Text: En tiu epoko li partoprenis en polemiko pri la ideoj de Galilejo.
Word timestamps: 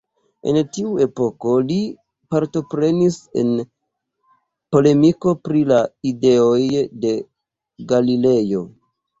En 0.51 0.55
tiu 0.75 0.93
epoko 1.05 1.51
li 1.71 1.75
partoprenis 2.35 3.19
en 3.41 3.51
polemiko 4.77 5.35
pri 5.49 5.63
la 5.73 5.83
ideoj 6.13 6.59
de 7.05 7.15
Galilejo. 7.93 8.69